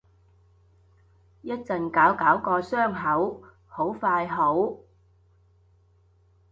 [1.43, 4.77] 一陣搞搞個傷口，好快好